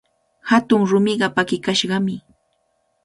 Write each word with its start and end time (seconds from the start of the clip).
Hatun 0.49 0.81
rumiqa 0.91 1.27
pakikashqami. 1.35 2.15